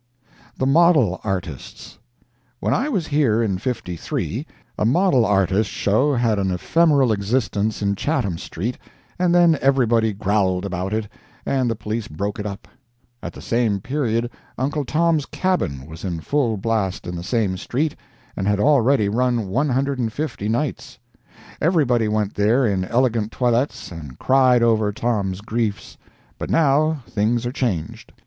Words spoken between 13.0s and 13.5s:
at the